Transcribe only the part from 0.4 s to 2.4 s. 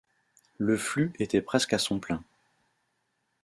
Le flux était presque à son plein.